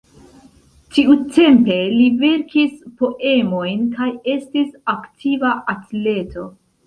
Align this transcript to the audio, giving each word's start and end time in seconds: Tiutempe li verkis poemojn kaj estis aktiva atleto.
Tiutempe 0.93 1.75
li 1.97 2.07
verkis 2.21 2.71
poemojn 3.03 3.85
kaj 3.99 4.09
estis 4.37 4.71
aktiva 4.97 5.53
atleto. 5.77 6.49